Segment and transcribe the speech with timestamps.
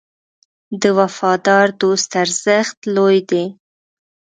[0.81, 3.45] د وفادار دوست ارزښت لوی دی.